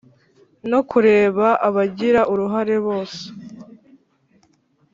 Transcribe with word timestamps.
no 0.71 0.79
kureba 0.89 1.47
abagira 1.67 2.21
uruhare 2.33 2.75
bose 2.85 3.23